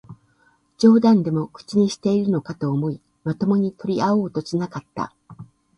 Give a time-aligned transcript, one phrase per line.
[0.79, 5.13] 冗談でも口にしているのかと思い、まともに取り合おうとはしなかった